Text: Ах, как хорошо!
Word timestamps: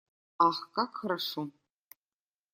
Ах, 0.47 0.59
как 0.75 0.89
хорошо! 0.99 1.41